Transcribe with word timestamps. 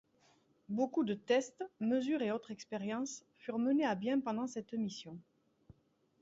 Beaucoup 0.67 1.03
de 1.03 1.13
tests, 1.13 1.63
mesures 1.79 2.23
et 2.23 2.31
autres 2.31 2.49
expériences 2.49 3.23
furent 3.37 3.59
menés 3.59 3.85
à 3.85 3.93
bien 3.93 4.19
pendant 4.19 4.47
cette 4.47 4.73
mission. 4.73 5.15